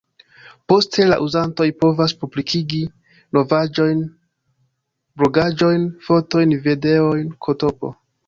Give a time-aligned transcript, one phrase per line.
[0.71, 2.79] Poste la uzantoj povas publikigi
[3.37, 4.01] novaĵojn,
[5.23, 7.93] blogaĵojn, fotojn, videojn, ktp.